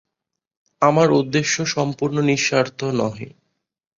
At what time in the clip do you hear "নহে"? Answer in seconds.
2.93-3.29